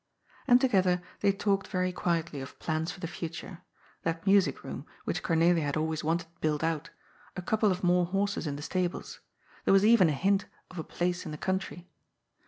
[0.47, 3.61] And together they talked very quietly of plans for the future,
[4.01, 6.89] that music room, which Cornelia had always wanted built out,
[7.35, 9.19] a couple of more horses in the stables—
[9.63, 11.87] there was even a hint of a place in the country.